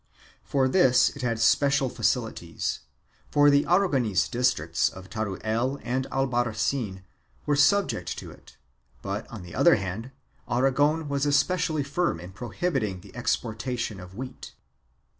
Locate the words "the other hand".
9.43-10.09